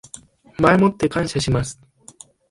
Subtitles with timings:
[0.57, 1.79] 前もって感謝します